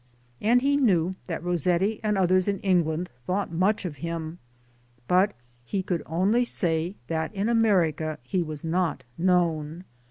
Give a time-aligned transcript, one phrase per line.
[0.41, 4.39] And he knew that Rossetti and others in England thought much of him;
[5.07, 9.83] but he could only say that in America he was not known.